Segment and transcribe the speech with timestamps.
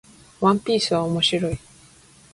[0.39, 1.59] ワンピースは面白い